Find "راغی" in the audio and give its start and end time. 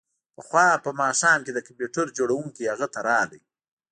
3.09-3.41